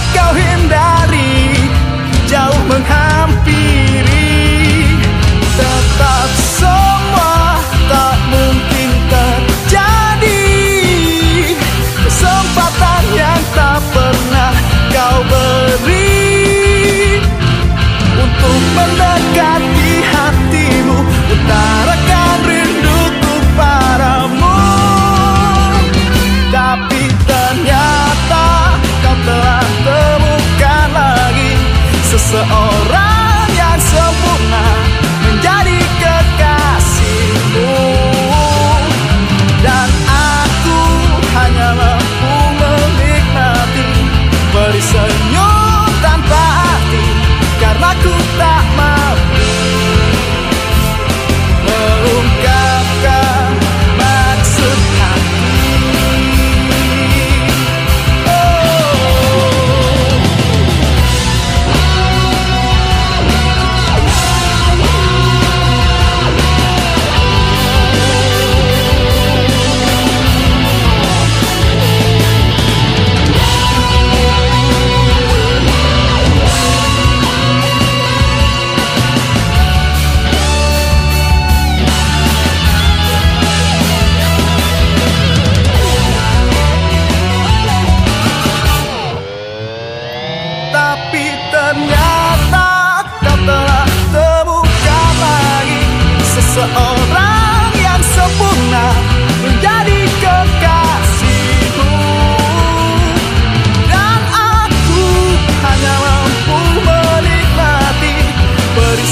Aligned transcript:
dekat 0.00 0.16
kau 0.16 0.32
hindari. 0.32 1.68
Jauh 2.30 2.62
menghampiri 2.70 3.89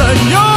Señor. 0.00 0.49